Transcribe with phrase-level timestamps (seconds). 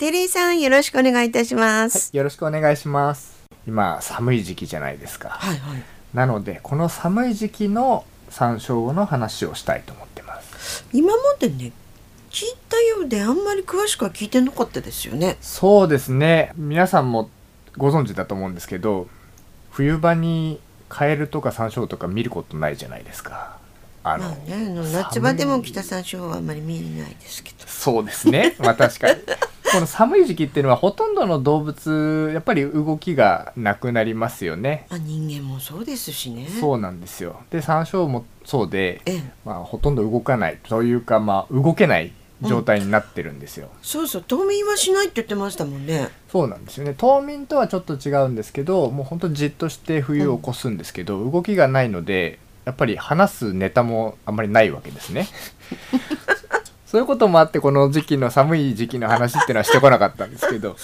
[0.00, 2.08] テリーさんよろしくお願いいたしまはす。
[2.14, 5.82] い、よろしくお願いします今寒い時期じゃないですか、はいはい。
[6.14, 11.72] なのでこの寒い時期の山椒の話をしたいと思ってます今までね
[12.30, 15.36] 聞いたようであんまり詳しくは聞いてなかったですよね。
[15.42, 17.28] そうですね皆さんも
[17.76, 19.06] ご存知だと思うんですけど
[19.70, 23.58] 冬場にカエルとか山椒とか見ることないじゃないですか
[24.02, 27.66] あの、まあね、夏場でも北山椒はあんまり見えないですけど。
[27.66, 29.20] そうですねまあ確かに
[29.72, 34.86] この寒い時期っていうのはほとんどの動物やっぱり動きがなくなりますよね。
[34.90, 36.46] まあ人間もそうですしね。
[36.48, 37.40] そうなんですよ。
[37.50, 42.12] で山椒もそうで、ええ、まあ、ほとんど動かないというか、まあ、動けない
[42.42, 44.24] 状態になってるんですよ、そうそう。
[44.26, 46.08] 冬眠はしないって言ってましたもんね。
[46.30, 46.94] そうなんですよね。
[46.96, 55.28] 冬眠とはちょっと違うんですけどもうほんとじっとして冬を越すんですけど、動きがないのでやっぱり話すネタもあんまりないわけですね
[56.90, 60.74] そういうこともあってこの時期の寒い時期の話っていうのはしてこなかったんですけど、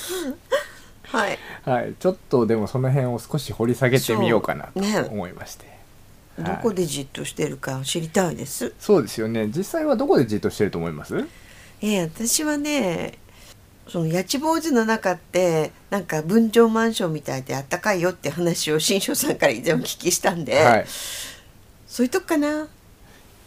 [1.02, 1.38] はい。
[1.65, 5.65] はい、ちょっとでもその辺を少し掘り下げてみようかなと思いまして、
[6.38, 8.73] どこでじっとしてるか知りたいです。
[8.79, 9.48] そうですよね。
[9.48, 11.26] 実際はどこでじっとしてると思います？
[11.82, 13.18] ええ私はね
[13.88, 20.87] その八千坊主の中ってなんか分譲マンションみたいであったかいよって話を新庄さんから以前お聞きしたんで、はい。
[21.88, 22.68] そういうとこかな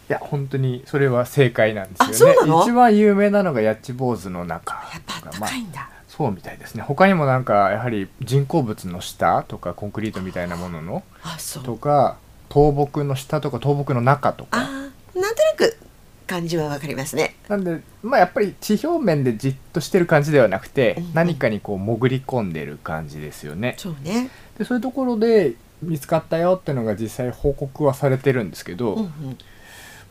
[0.10, 2.36] いや本当にそれは正解なんですよね。
[2.64, 6.82] 一番有名なのがヤッチ坊主の中やっぱあったまあかいんだ、そうみたいですね。
[6.82, 11.64] 他にもなんかやはり人工物の下とかコンクリートみたいなもののあそう。
[11.64, 12.18] とか
[12.50, 14.58] 倒木の下とか倒木の中とか。
[14.60, 15.78] なんとなく
[16.26, 17.36] 感じはわかりますね。
[17.48, 21.14] なんでまあやっぱり地表面でじっとしてる感じではなくて、うんうん。
[21.14, 23.76] 何かにこう潜り込んでる感じですよね。
[23.78, 24.32] そうね。
[24.58, 29.38] でそういうところで見つかったよっていうのが実際報告はされてるんですけど、うんうん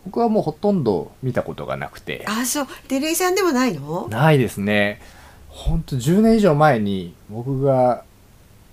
[0.09, 2.25] 僕はもうほとんど見たことがなくて。
[2.27, 2.67] あそう。
[2.89, 4.09] テレイさんでもないの？
[4.09, 5.00] ないですね。
[5.48, 8.05] ほんと10年以上前に僕が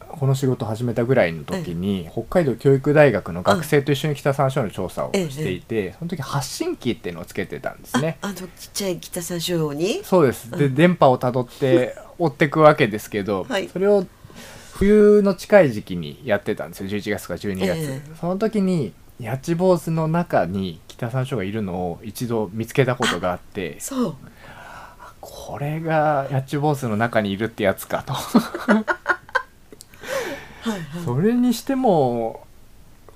[0.08, 8.18] この仕事始めたぐらいの時に、北海道教育大学の学生と一緒に北山椒の調査をしていて、その時発信機っていうのをつけてたんですね。
[8.22, 10.04] ああのちっちゃい北山椒に？
[10.06, 10.50] そうです。
[10.52, 13.68] で電波をたどって 追っていくわけですけど、はい。
[13.68, 14.06] それを
[14.76, 16.90] 冬の近い時期にやってたんですよ。
[16.90, 18.16] 11月か12月、ええ。
[18.22, 24.16] その時に八千坊主の中に北山椒がいるのを一度見つけたことがあってそう。
[25.22, 28.14] これが八千坊主の中にいるってやつかと。
[28.14, 28.84] はい
[30.66, 30.82] はい。
[31.04, 32.46] それにしても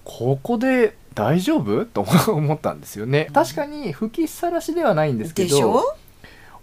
[0.04, 1.86] ここで大丈夫？
[1.86, 3.30] と思ったんですよね。
[3.34, 5.84] 確かに吹きさらしではないんですけど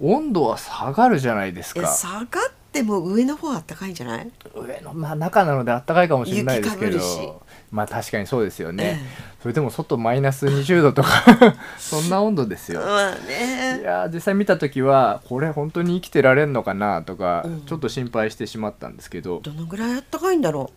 [0.00, 2.26] 温度は下がるじゃないですえか下がっ
[2.72, 4.31] ても上の方あったかいんじゃない？
[4.55, 11.09] 上のまあ中なのであったかいかもしれないですけどまあ確かにそうですよね、えそれでも外マイナス20度とか
[11.78, 12.81] そんな温度ですよ。
[12.81, 17.60] まあいねやー実際見た時はこれ本当に生きてられんのかなとか、うん。
[17.62, 19.41] ちょっと心配してしまったんですけど。
[19.43, 20.71] どのぐらいあったかいんだろ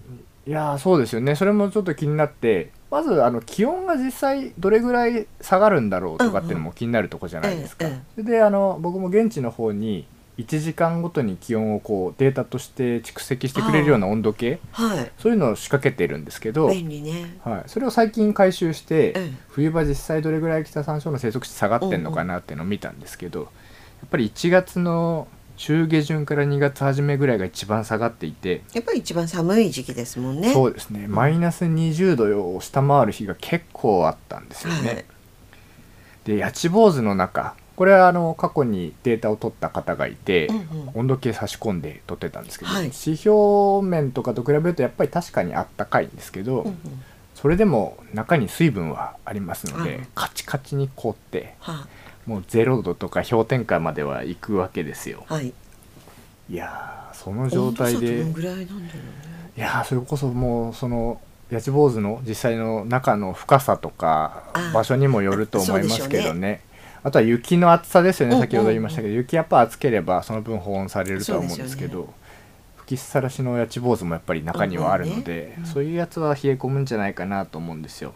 [0.45, 1.35] いやーそうですよね。
[1.35, 10.07] それもちょっと気になってまずあの気温が実際どれぐらい下がるんだろうとかっていうのも気になるとこじゃないですか、えええそれであの僕も現地の方に
[10.39, 14.53] 1時間ごとに気温をこうデータとして蓄積してくれるような温度計。
[14.53, 15.11] うはい。
[15.17, 17.37] そういうのを仕掛けてるんですけど、便利ね。
[17.43, 19.31] はい、それを最近回収して、ええ。
[19.49, 23.45] 冬場実際どれぐらい北山椒の生息地下がってんのかなっていうのを見たんですけど、や
[24.05, 30.53] っぱり1月の中下旬から2月初めぐらいが一番下がっていて、やっぱり一番寒い時期ですもんね。
[30.53, 31.07] そうですね。
[31.09, 34.89] マイナス20度を下回る日が結構あったんですよね。
[34.89, 35.05] はい。
[36.23, 40.65] で八千坊主の中これはあの過去にデータを取った方がいて、うんうん。
[40.95, 42.83] 温度計差し込んで撮ってたんですけど、はい。
[42.87, 46.77] 指標面とかと比べるとやっぱり確かにあったかいんですけど、うんうん。
[47.35, 51.87] それでも中に水分はありますので、うんカチカチに凍っては
[52.25, 55.23] もう0度とか氷点下までは行くわけですよ。
[55.29, 55.53] はい。
[56.49, 58.33] いやーその状態でね。
[59.55, 66.67] いやーそれこそもうその八千坊主の実際の中の深さとかあ場所にもよると思いますけどね
[67.03, 72.13] あとは雪の厚さですよね、うんうんうん先ほど言いましたけど雪やっぱ厚ければその分保温されるとは思うんですけど
[72.77, 75.65] 吹きさらしの八千坊主もやっぱり中にはあるので、うんうんねうん。
[75.65, 78.13] そういうやつは冷え込むんじゃないかなと思うんですよ。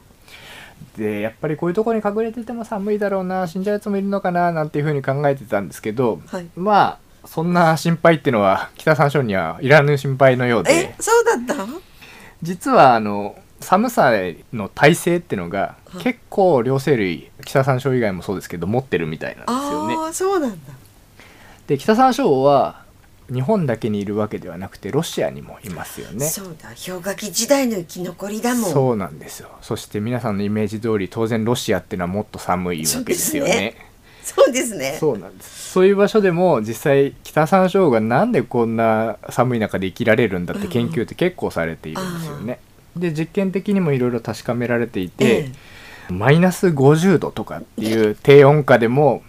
[0.97, 6.47] でやっぱりこういうところに隠れてても寒いだろうな死んじゃうやつもいるのかななんていうふうに考えてたんですけど、はい。
[6.55, 10.73] まあそんな心配っていうのは北山椒にはいらぬ心配のようで。
[10.73, 11.65] えそうだった？
[12.41, 14.11] 実はあの寒さ
[14.53, 16.03] の耐性っていうのがはい。
[16.03, 19.95] 結構両生類北山椒以外もそうですけど持ってるみたいなんですよね。
[19.95, 20.57] ああそうなんだ。
[21.67, 22.83] で北山椒は
[23.31, 26.25] 日本だけにいるわけではなくてロシアにもいますよね。
[26.27, 26.69] そうだ。
[26.69, 28.71] 氷河期時代の生き残りだもん。
[28.71, 29.49] そうなんですよ。
[29.61, 33.75] そして皆さんのイメージ通り当然ロシアっていうのはもっと寒いわけですよね。
[34.23, 34.97] そうですね。
[34.99, 35.71] そうなんです。
[35.71, 42.59] そういう場所でも実際北山椒がなんでこんな寒い中で生きられるんだって研究って結構されているんですよね。
[42.95, 45.51] で実験的にもいろいろ確かめられていて、
[46.09, 49.23] えマイナス50度とかっていう低温下でも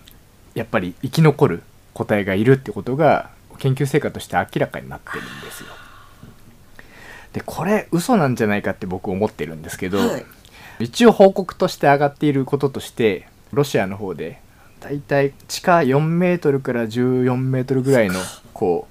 [0.55, 1.63] やっぱり生き残る
[1.93, 5.69] 個体がいるってことが研究成果として明らかになってるんですよ。
[7.33, 10.25] でこれ嘘なんじゃないかって僕思ってるんですけど、はい。
[10.81, 14.41] 一応報告として上がっていることとしてロシアの方で
[14.81, 18.15] だいたい地下4メートルから14メートルぐらいの
[18.53, 18.89] こ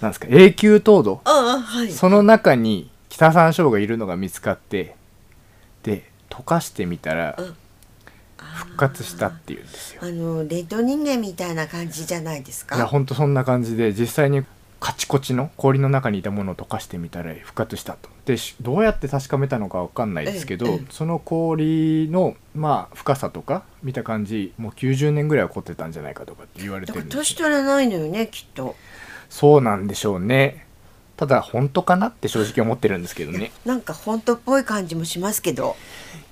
[0.00, 1.20] うなんですか永久凍土。
[1.24, 1.90] はい。
[1.92, 4.94] その中に北山椒がいるのが見つかって
[5.82, 7.56] で溶かしてみたらうん。
[8.54, 10.00] 復活したっていうんですよ。
[10.04, 12.76] あのレッド人間みたいな感じじゃないですか？
[12.76, 14.44] いやほんとそんな感じで実際に
[14.78, 18.08] カチコチの氷の中にいたものを溶かしてみたら復活したと。
[18.26, 28.76] でしどうやって確かめたのかわかんないですけど、ええええその氷のまあ深さとか見た感じもう90年ぐらいは凝ってたんじゃないかとかって言われてるんです年取らないのよねきっと。
[29.28, 30.67] そうなんでしょうね
[31.18, 33.50] ただ本当かなって正直思ってるんですけどね。
[33.66, 35.76] なんか本当っぽい感じもしますけど。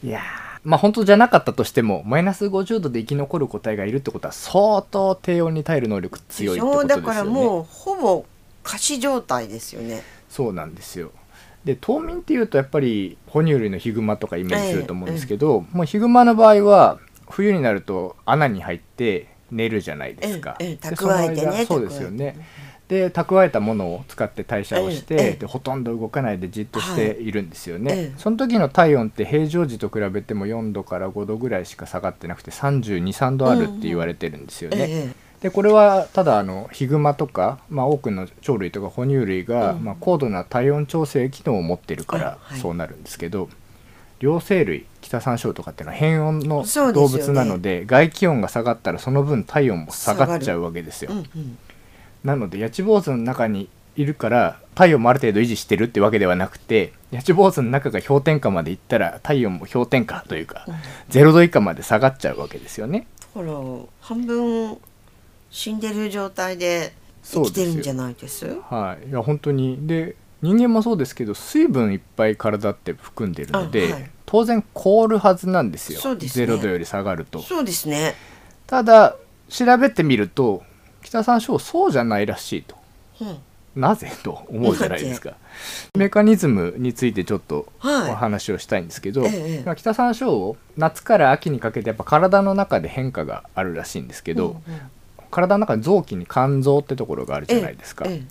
[0.03, 0.23] いやー
[0.63, 7.07] まあ本当じゃなかったとしてもマイナス50度で生き残る個体がいるってことは相当低温に耐える能力強いってことですよね。
[7.07, 8.25] だからもうほぼ
[8.63, 10.05] 仮死状態ですよね。
[10.31, 11.11] そうなんですよ。
[11.65, 22.37] で冬眠っていうとやっぱり哺乳類のヒグマとかイメージすると思うんですけど、もうヒグマの場合は冬になると穴に入って寝るじゃないですか、ええ蓄えてねそうですよね
[22.89, 25.33] で蓄えたものを使って代謝をして、ええええ。
[25.33, 27.33] でほとんど動かないでじっとしてい。
[27.33, 28.15] るんですよね、はいええ。
[28.17, 39.85] その時の体温って平常時と比べても4度から5度ぐらいしか下がってなくて323度あるって言われてるんですよね、ええでこれはただあのヒグマとか、まあ、多くの鳥類とか哺乳類が、うん。
[39.85, 43.51] まあ、高度な体温調整機能を持ってるからそうなるんですけど、
[44.19, 51.13] 両生類北山椒とかっていうのは変温の動物なので外気温が下がったらその分体温も下がっちゃうわけですよ。
[51.13, 51.59] うんうん
[52.27, 60.75] なのでヤチ坊主の中にいるから体温もある程度維持してるってわけではなくてヤチ坊主の中が氷点下までいったら体温も氷点下というか、うん。
[61.09, 63.07] 0度以下まで下がっちゃうわけですよね。
[63.35, 63.55] だから
[64.01, 64.77] 半分
[65.51, 66.93] 死んでる状態で
[67.23, 68.45] 生きてるんじゃないです？
[68.69, 69.87] はい、いや本当に。
[69.87, 74.11] で人間もそうですけど水分いっぱい体って含んでるので、あはい。
[74.27, 76.17] 当然凍るはずなんですよ。
[76.17, 76.47] ですね。
[76.47, 77.41] 0度より下がると。
[77.41, 78.15] そうですね。
[78.67, 79.17] ただ
[79.49, 80.65] 調べてみると
[81.07, 82.75] 北山椒そうじゃないらしいと。
[83.21, 83.39] うん。
[83.81, 85.35] なぜと思うじゃないですか。
[85.97, 88.15] メカニズムについてちょっとおはい。
[88.15, 94.81] 話をしたいんですけど、ええまあ北山椒を夏から秋にかけてやっぱ体の中で変化があるらしいんですけど、うんうん。
[95.31, 98.23] 体の中に臓器に肝臓ってところがあるじゃないですか、え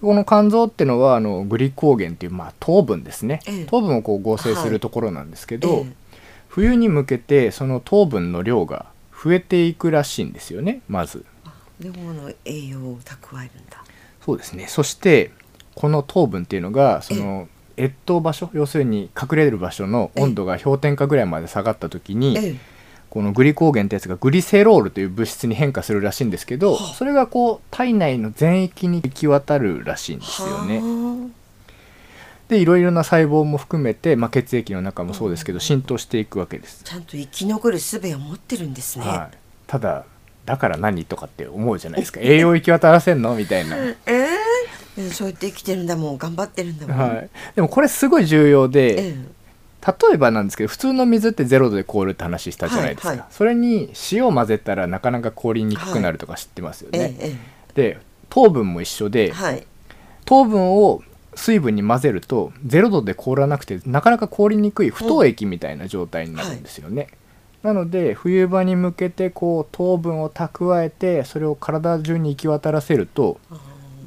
[0.00, 3.64] この肝臓ってのはあのグリコーゲンっていう、まあ、糖分ですね、ええ。
[3.66, 6.08] 糖分をこう合成するところなんですけど、ええ
[6.48, 8.86] 冬に向けてその糖分の量が
[9.22, 11.24] 増えていくらしいんですよねまず
[11.80, 13.84] でもの栄養を蓄えるんだ。
[14.24, 14.66] そうですね。
[14.68, 15.30] そして
[15.74, 17.48] この糖分っていうのがその
[17.78, 22.56] 越冬場所要するに隠れる場所の温度が氷点下ぐらいまで下がった時に、え
[23.10, 26.94] このグリコーゲンってやつがグリセロールという物質に変化するらしいんですけど、はあ。
[26.94, 30.80] それがこう体内の全域に行き渡るらしいんですよね。
[30.80, 31.30] は
[32.48, 36.82] でいろいろな細胞も含めて、まあ、血液の中もそうですけど浸透していくわけです。
[36.82, 39.36] あ、ちゃんと生き残る術を持ってるんですね、はい、
[39.66, 40.06] ただ
[40.48, 42.20] だから何とかって思うじゃないですか。
[42.22, 43.34] 栄養行き渡らせんの？
[43.34, 44.28] みたいな、 ええ
[44.96, 46.16] えそうやって生きてるんだもん。
[46.16, 49.14] 頑張ってるんだもん、はい、でもこれすごい重要でえ
[49.86, 53.26] 例えばなんですけど普通の水って0度で凍るって話したじゃないですか、はいはい。
[53.30, 57.36] それに塩を混ぜたらなかなか凍りにくくなるとか知ってますよえね、え
[57.74, 57.98] で
[58.30, 59.66] 糖分も一緒えでえはい。
[60.24, 61.02] 糖分を
[61.34, 67.08] 水分に混ぜると0度で凍らなくてなかなか凍りにくい不凍液みたいな状態になるんですよね、
[67.62, 73.40] なので冬場に向けてこう糖分を蓄えてそれを体中に行き渡らせると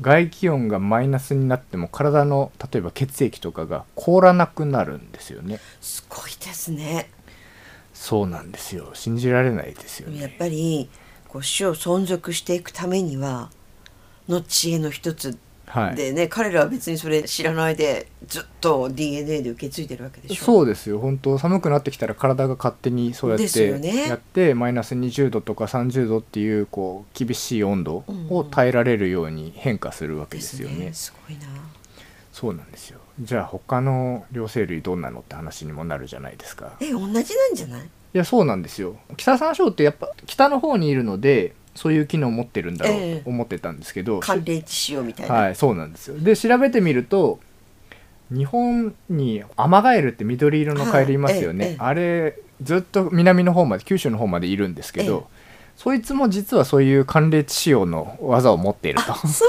[0.01, 5.59] 外気温がマイナスになっても体の例えば血液とかが凍らなくなるんですよね。
[5.79, 7.09] すごいですね。
[7.93, 8.91] そうなんですよ。
[8.93, 10.89] 信じられないですよやっねぱり
[11.27, 13.51] こう種を存続していくためには
[14.27, 15.37] の知恵の一つ
[15.71, 15.95] はい。
[15.95, 20.43] でね、彼らは別にそれ知らないでずっと DNA で受け継いでるわけでしょ。
[20.43, 20.99] そうですよ。
[20.99, 30.91] 本当寒くなってきたら体が勝手にそうやってやってマイナス20度とか30度っていうこう厳しい温度を耐えられるように変化するわけですよね。
[30.93, 31.45] すごいな。
[32.33, 32.99] そうなんですよ。
[33.21, 36.73] じゃあ他の両生類どんなのって話にもなるじゃないですか。
[36.81, 37.23] え同じなん
[37.55, 37.81] じゃない？
[38.13, 38.97] いやそうなんですよ。
[39.15, 43.13] 北山椒ってやっぱ北の方にいるのでそういう機能を持ってるんだろええ。
[43.19, 46.19] うと思ってたんですけど、寒冷地仕様みたいな、はいそうなんですよ。
[46.19, 47.39] で調べてみると
[48.29, 51.77] 日本にアマガエルって緑色のカエルいますよね、はいええええ。
[51.79, 55.27] あれずっと南の方まで九州の方までいるんですけど、
[55.75, 59.11] そいつも実はそういう寒冷地仕様の技を持っていると。
[59.13, 59.45] あそ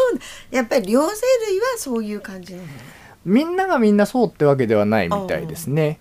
[0.50, 0.54] う。
[0.54, 1.14] やっぱり両生
[1.48, 2.68] 類はそういう感じなの
[3.24, 5.98] みんながみんなそうってわけではないみたいですね。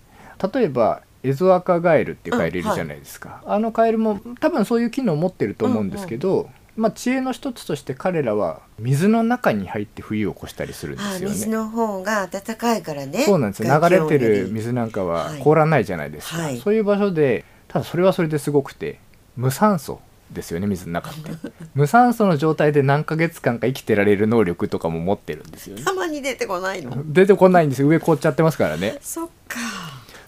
[0.52, 11.34] 例えばエゾアカガエルっていうカエルいるじゃないですか、あのカエルも多分そういう機能を持ってると思うんですけど、まあ、知恵の一つとして彼らは水の中に入って冬を越したりするんであすよね。
[11.34, 13.24] 水の方が暖かいからね。
[13.24, 13.80] そうなんですよ。
[13.80, 15.40] 流れてる水なんかははい。
[15.40, 16.58] 凍らないじゃないですか、はい。
[16.58, 18.98] そういう場所でただそれはそれですごくて
[19.36, 20.00] 無酸素
[20.30, 21.30] ですよね水の中って。
[21.74, 25.84] 無酸素の状態で何ヶ月間か生きてられる能力とかも持ってるんですよね。
[25.84, 27.02] たまに出てこないの。
[27.04, 27.88] 出てこないんですよ。
[27.88, 28.96] 上凍っちゃってますからね。
[29.02, 29.58] そっか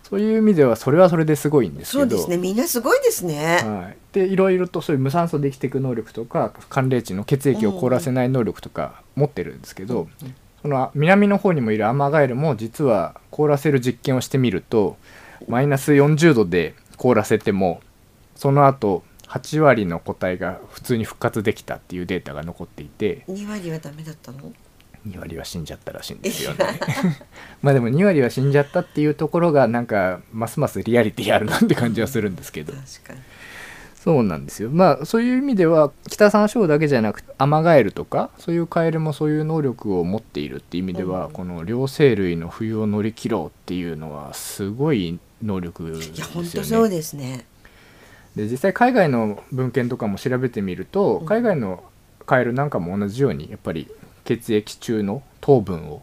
[0.04, 2.00] そういう意味ではそれはそれですごいんですけど。
[2.02, 2.36] そうですね。
[2.36, 10.08] みんなすごいですね、はい、でいろいろとそういう無酸素で生きていく能力とか寒冷地の血液を凍らせない能力とか持ってるんですけど、
[10.62, 14.96] その南の方にもいるアマガエルも実は凍らせる実験をしてみると
[15.48, 17.80] マイナス40度で凍らせても
[18.36, 23.24] その後8割の個体が普通に復活できたっていうデータが残っていて。
[23.28, 24.52] 2割はダメだったの？
[25.08, 26.80] 2割は死んじゃったらしいんですよね。
[27.62, 32.72] まあでも2割は死んじゃったっていうところがなんかますますリアリティあるなって感じはするんですけど。
[32.72, 33.20] 確かに。
[34.04, 34.68] そうなんですよ。
[34.70, 41.32] まあそういう意味では北山椒だけじゃなくてアマガエルとかそういうカエルもそういう能力を持っているっていう意味では、うん。
[41.32, 46.16] この両生類の冬を乗り切ろうっていうのはすごい能力ですよね。
[46.16, 47.46] いや本当そうですね。
[48.36, 51.26] で実際海外の文献とかも調べてみると、うん。
[51.26, 51.82] 海外の
[52.26, 53.88] カエルなんかも同じようにやっぱり
[54.24, 56.02] 血液中の糖分を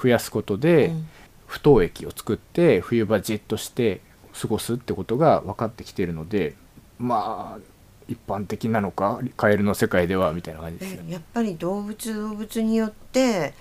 [0.00, 1.08] 増やすことで、うん
[1.50, 4.00] 不凍液を作って冬場じっとして
[4.40, 6.54] 過ごすってことが分かってきているので
[6.96, 7.60] まあ
[8.06, 11.06] 一般的なのかカエルの世界ではみたいな感じですよね。
[11.08, 13.52] えやっぱり動物動物によって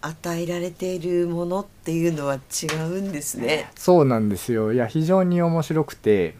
[0.00, 3.68] 与えられているものっていうのは違うんですね。
[3.74, 6.36] そうなんですよいや非常に面白くて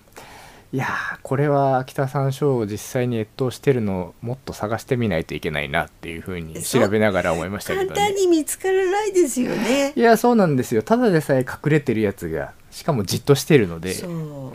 [0.72, 7.88] いやーこれは北山椒を実際に越冬してるのをもっと探してみないといけないなっていうふうに調べながら思いましたけどね。
[7.90, 9.92] 簡単に見つからないですよね。
[9.94, 10.00] い。
[10.00, 10.82] やそうなんですよ。
[10.82, 13.92] ただでさえ隠れてるやつがしかもじっとしてるので。
[13.92, 14.52] そう。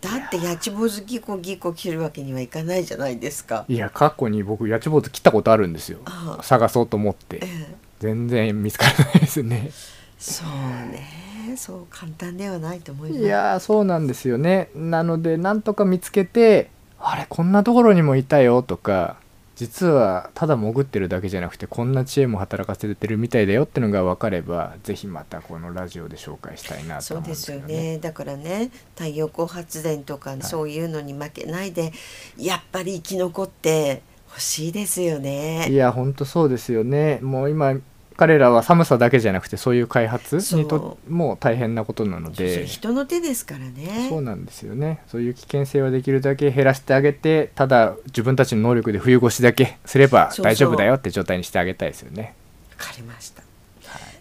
[0.00, 3.64] だってやちぼずギコギコ切るわけにはいかないじゃないですか。
[3.68, 6.00] いや過去に僕やちぼうず切ったことあるんですよ。
[6.42, 7.36] 探そうと思って。
[7.36, 7.74] ええ。
[8.00, 9.70] 全然見つからないですね。
[10.18, 10.48] そう
[10.92, 13.22] ねそう簡単ではないと思います。
[13.22, 19.16] いやーそうなんですよねなのでなんとか見つけてあれこんなところにもいたよとか
[19.56, 27.98] 実はただ潜ってるだけじゃなくてこんな知恵も働かせてるみたいだよってのが分かればぜひまたこのラジオで紹介したいなとそうで思うんですすよよねね。
[27.98, 31.92] だからね太陽光発電とかそういうのに負けないで、
[32.36, 35.72] やっぱり生き残ってほしいですよいね。
[35.72, 37.74] やほんとそうですよねもう今
[38.16, 44.06] 彼らは寒さだけじゃなくてそういう開発にともう大変なことなので人の手ですからね。
[44.08, 52.34] そうなんですよねそういう危険性はできるだけ減らしてあげてただ自分たちの能力で冬越しだけ すれば大丈夫だよって状態にしてあげたいですよね
[52.78, 53.42] わかりました。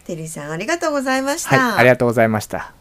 [0.05, 1.57] テリーさんありがとうございました。
[1.57, 2.73] はいありがとうございました